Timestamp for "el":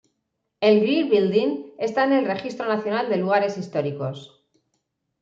0.61-0.79, 2.13-2.25